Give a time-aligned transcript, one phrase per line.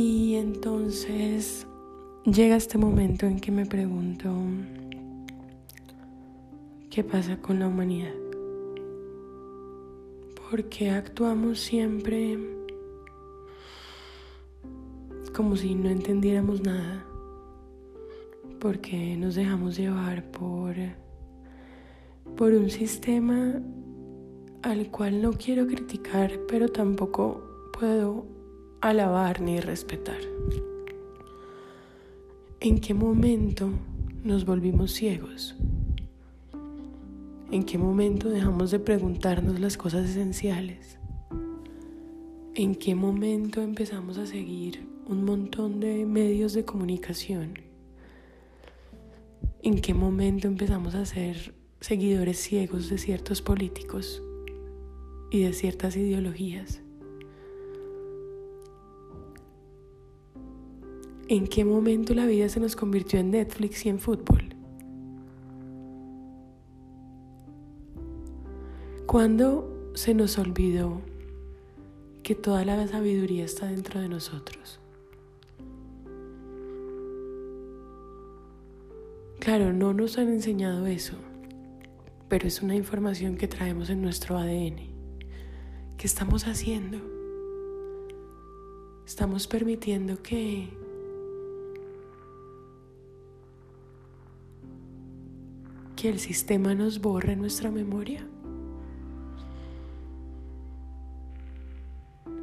[0.00, 1.66] Y entonces
[2.24, 4.32] llega este momento en que me pregunto,
[6.88, 8.14] ¿qué pasa con la humanidad?
[10.48, 12.38] ¿Por qué actuamos siempre
[15.34, 17.04] como si no entendiéramos nada?
[18.60, 20.76] ¿Por qué nos dejamos llevar por,
[22.36, 23.60] por un sistema
[24.62, 27.42] al cual no quiero criticar, pero tampoco
[27.76, 28.37] puedo
[28.80, 30.20] alabar ni respetar?
[32.60, 33.70] ¿En qué momento
[34.22, 35.56] nos volvimos ciegos?
[37.50, 40.98] ¿En qué momento dejamos de preguntarnos las cosas esenciales?
[42.54, 47.54] ¿En qué momento empezamos a seguir un montón de medios de comunicación?
[49.62, 54.22] ¿En qué momento empezamos a ser seguidores ciegos de ciertos políticos
[55.30, 56.82] y de ciertas ideologías?
[61.30, 64.48] ¿En qué momento la vida se nos convirtió en Netflix y en fútbol?
[69.04, 71.02] ¿Cuándo se nos olvidó
[72.22, 74.80] que toda la sabiduría está dentro de nosotros?
[79.38, 81.16] Claro, no nos han enseñado eso,
[82.30, 84.78] pero es una información que traemos en nuestro ADN.
[85.98, 86.98] ¿Qué estamos haciendo?
[89.04, 90.87] Estamos permitiendo que
[95.98, 98.24] que el sistema nos borre nuestra memoria.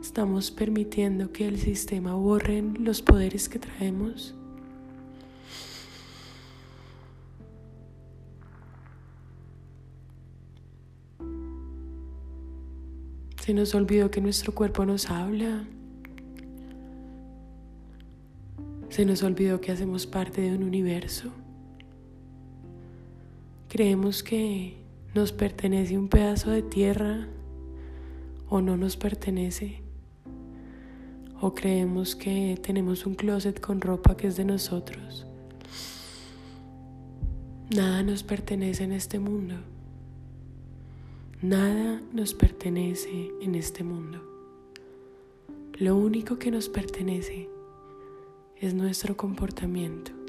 [0.00, 4.36] Estamos permitiendo que el sistema borre los poderes que traemos.
[13.40, 15.64] Se nos olvidó que nuestro cuerpo nos habla.
[18.90, 21.32] Se nos olvidó que hacemos parte de un universo.
[23.70, 24.82] Creemos que
[25.14, 27.28] nos pertenece un pedazo de tierra
[28.48, 29.80] o no nos pertenece.
[31.40, 35.24] O creemos que tenemos un closet con ropa que es de nosotros.
[37.72, 39.54] Nada nos pertenece en este mundo.
[41.40, 44.20] Nada nos pertenece en este mundo.
[45.78, 47.48] Lo único que nos pertenece
[48.56, 50.19] es nuestro comportamiento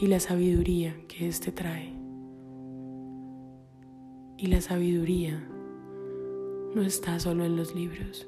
[0.00, 1.92] y la sabiduría que éste trae.
[4.38, 5.46] Y la sabiduría
[6.74, 8.26] no está solo en los libros.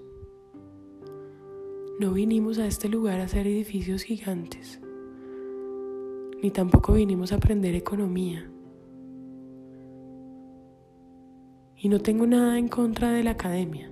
[1.99, 4.83] No vinimos a este lugar a hacer edificios gigantes,
[6.43, 8.51] ni tampoco vinimos a aprender economía.
[11.79, 13.91] Y no tengo nada en contra de la academia.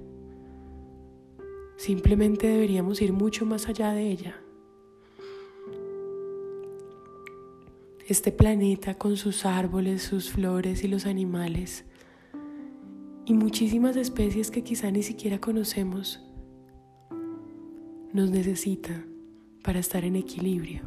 [1.78, 4.36] Simplemente deberíamos ir mucho más allá de ella.
[8.10, 11.84] Este planeta con sus árboles, sus flores y los animales
[13.24, 16.20] y muchísimas especies que quizá ni siquiera conocemos,
[18.12, 19.04] nos necesita
[19.62, 20.82] para estar en equilibrio.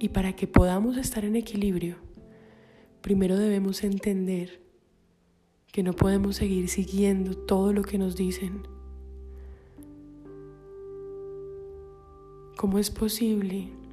[0.00, 1.98] Y para que podamos estar en equilibrio,
[3.00, 4.60] primero debemos entender
[5.70, 8.66] que no podemos seguir siguiendo todo lo que nos dicen.
[12.56, 13.83] ¿Cómo es posible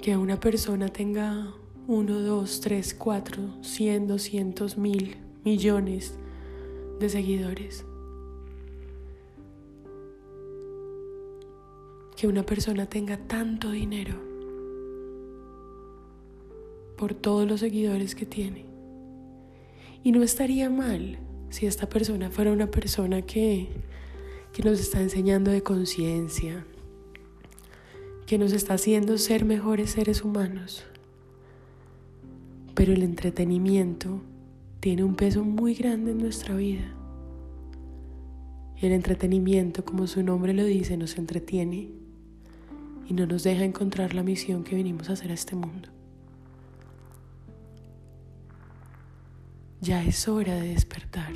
[0.00, 1.52] que una persona tenga
[1.86, 6.14] uno, dos, tres, cuatro, cien, doscientos, mil, millones
[6.98, 7.84] de seguidores.
[12.16, 14.14] Que una persona tenga tanto dinero
[16.96, 18.64] por todos los seguidores que tiene.
[20.02, 21.18] Y no estaría mal
[21.50, 23.68] si esta persona fuera una persona que,
[24.52, 26.64] que nos está enseñando de conciencia,
[28.30, 30.84] que nos está haciendo ser mejores seres humanos.
[32.76, 34.22] Pero el entretenimiento
[34.78, 36.94] tiene un peso muy grande en nuestra vida.
[38.80, 41.90] Y el entretenimiento, como su nombre lo dice, nos entretiene
[43.08, 45.88] y no nos deja encontrar la misión que venimos a hacer a este mundo.
[49.80, 51.32] Ya es hora de despertar.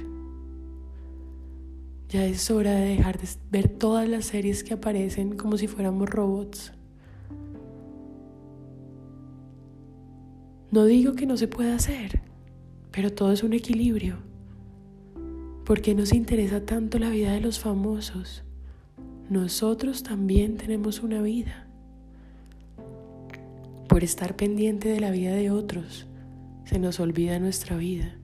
[2.08, 6.08] Ya es hora de dejar de ver todas las series que aparecen como si fuéramos
[6.08, 6.72] robots
[10.74, 12.20] No digo que no se pueda hacer,
[12.90, 14.16] pero todo es un equilibrio.
[15.64, 18.42] ¿Por qué nos interesa tanto la vida de los famosos?
[19.30, 21.68] Nosotros también tenemos una vida.
[23.88, 26.08] Por estar pendiente de la vida de otros,
[26.64, 28.16] se nos olvida nuestra vida.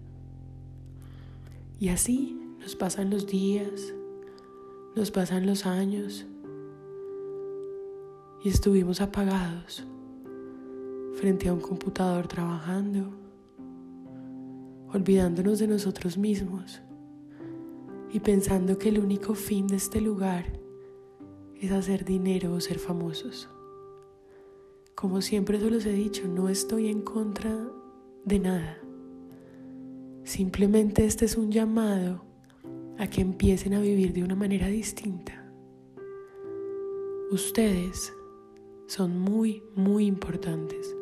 [1.79, 3.95] Y así nos pasan los días,
[4.97, 6.27] nos pasan los años
[8.43, 9.87] y estuvimos apagados
[11.15, 13.11] frente a un computador trabajando,
[14.93, 16.81] olvidándonos de nosotros mismos
[18.13, 20.61] y pensando que el único fin de este lugar
[21.61, 23.49] es hacer dinero o ser famosos.
[24.95, 27.57] Como siempre se los he dicho, no estoy en contra
[28.25, 28.79] de nada.
[30.25, 32.25] Simplemente este es un llamado
[32.99, 35.51] a que empiecen a vivir de una manera distinta.
[37.31, 38.13] Ustedes
[38.87, 40.97] son muy, muy importantes.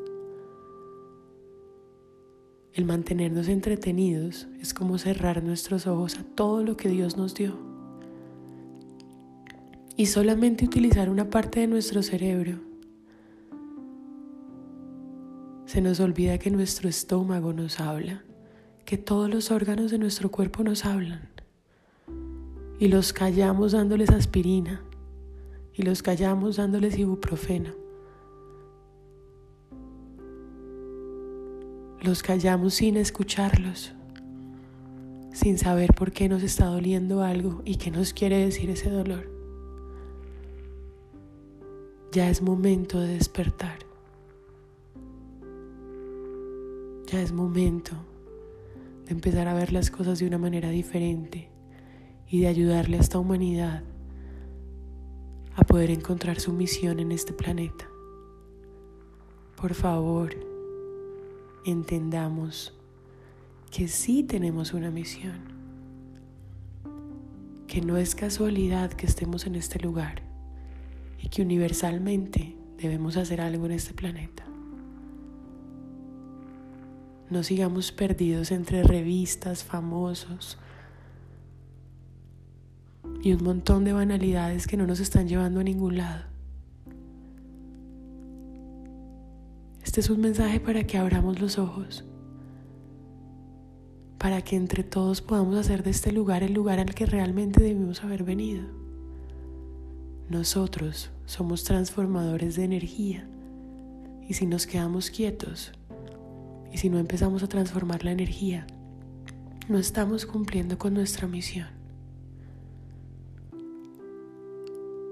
[2.78, 7.58] El mantenernos entretenidos es como cerrar nuestros ojos a todo lo que Dios nos dio
[9.96, 12.60] y solamente utilizar una parte de nuestro cerebro.
[15.66, 18.22] Se nos olvida que nuestro estómago nos habla,
[18.84, 21.30] que todos los órganos de nuestro cuerpo nos hablan
[22.78, 24.84] y los callamos dándoles aspirina
[25.75, 27.88] y los callamos dándoles ibuprofeno.
[32.00, 33.93] Los callamos sin escucharlos,
[35.33, 39.29] sin saber por qué nos está doliendo algo y qué nos quiere decir ese dolor.
[42.12, 43.79] Ya es momento de despertar.
[47.06, 47.97] Ya es momento
[49.06, 51.50] de empezar a ver las cosas de una manera diferente
[52.29, 53.83] y de ayudarle a esta humanidad
[55.56, 57.89] a poder encontrar su misión en este planeta.
[59.56, 60.57] Por favor,
[61.64, 62.75] entendamos
[63.70, 65.40] que sí tenemos una misión,
[67.66, 70.22] que no es casualidad que estemos en este lugar
[71.19, 74.44] y que universalmente debemos hacer algo en este planeta.
[77.31, 80.58] No sigamos perdidos entre revistas, famosos,
[83.22, 86.38] y un montón de banalidades que no nos están llevando a ningún lado.
[89.88, 92.05] Este es un mensaje para que abramos los ojos,
[94.19, 98.05] para que entre todos podamos hacer de este lugar el lugar al que realmente debimos
[98.05, 98.64] haber venido.
[100.29, 103.26] Nosotros somos transformadores de energía
[104.29, 105.73] y si nos quedamos quietos
[106.70, 108.67] y si no empezamos a transformar la energía,
[109.70, 111.69] no estamos cumpliendo con nuestra misión.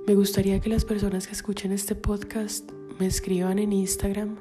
[0.07, 2.71] Me gustaría que las personas que escuchen este podcast
[3.01, 4.37] me escriban en Instagram.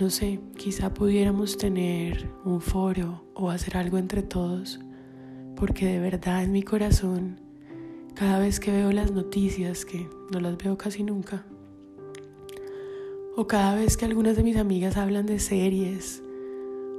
[0.00, 4.80] No sé, quizá pudiéramos tener un foro o hacer algo entre todos,
[5.56, 7.40] porque de verdad en mi corazón,
[8.14, 11.44] cada vez que veo las noticias, que no las veo casi nunca,
[13.36, 16.22] o cada vez que algunas de mis amigas hablan de series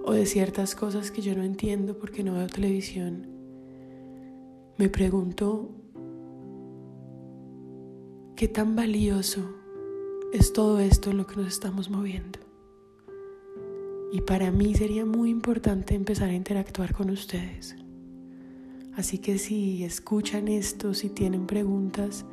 [0.05, 3.27] o de ciertas cosas que yo no entiendo porque no veo televisión,
[4.77, 5.69] me pregunto
[8.35, 9.41] ¿Qué tan valioso
[10.33, 12.42] es todo esto en lo que nos estamos moviendo?
[14.13, 17.75] Y para mí sería muy importante empezar a interactuar con ustedes.
[18.95, 22.23] Así que si escuchan esto, si tienen preguntas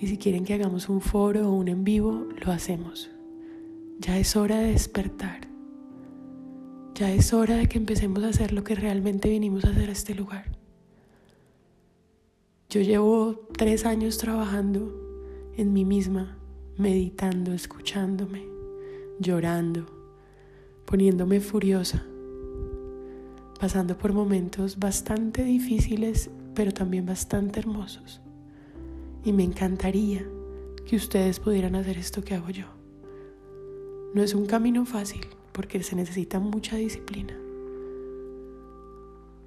[0.00, 3.08] y si quieren que hagamos un foro o un en vivo, lo hacemos.
[4.00, 5.46] Ya es hora de despertar.
[6.96, 9.92] Ya es hora de que empecemos a hacer lo que realmente vinimos a hacer a
[9.92, 10.46] este lugar.
[12.68, 14.92] Yo llevo tres años trabajando
[15.56, 16.36] en mí misma,
[16.76, 18.42] meditando, escuchándome,
[19.20, 20.01] llorando,
[20.84, 22.04] poniéndome furiosa,
[23.58, 28.20] pasando por momentos bastante difíciles, pero también bastante hermosos.
[29.24, 30.26] Y me encantaría
[30.86, 32.66] que ustedes pudieran hacer esto que hago yo.
[34.14, 37.38] No es un camino fácil porque se necesita mucha disciplina,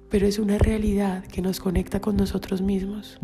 [0.08, 3.18] pero es una realidad que nos conecta con nosotros mismos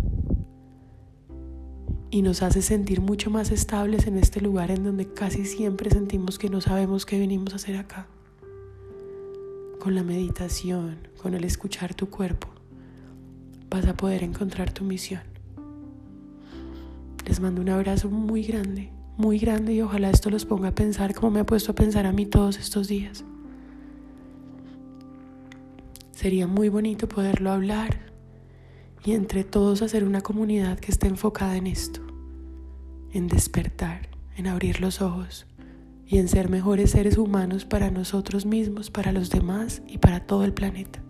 [2.13, 6.39] y nos hace sentir mucho más estables en este lugar en donde casi siempre sentimos
[6.39, 8.07] que no sabemos qué venimos a hacer acá.
[9.81, 12.49] Con la meditación, con el escuchar tu cuerpo,
[13.71, 15.23] vas a poder encontrar tu misión.
[17.27, 21.15] Les mando un abrazo muy grande, muy grande y ojalá esto los ponga a pensar
[21.15, 23.25] como me ha puesto a pensar a mí todos estos días.
[26.11, 28.12] Sería muy bonito poderlo hablar
[29.05, 32.01] y entre todos hacer una comunidad que esté enfocada en esto,
[33.13, 35.47] en despertar, en abrir los ojos
[36.07, 40.45] y en ser mejores seres humanos para nosotros mismos, para los demás y para todo
[40.45, 41.03] el planeta.